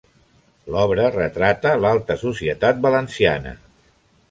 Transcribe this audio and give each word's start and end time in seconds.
L’obra 0.75 1.09
retrata 1.17 1.75
l’alta 1.85 2.17
societat 2.23 2.83
valenciana. 2.89 3.57